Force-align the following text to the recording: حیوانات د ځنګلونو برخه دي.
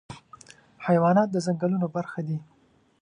حیوانات 0.87 1.29
د 1.31 1.35
ځنګلونو 1.45 1.87
برخه 1.95 2.19
دي. 2.27 2.37